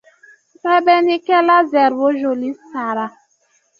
[0.61, 3.05] Sɛbɛnnikɛla Zerbo joli sara.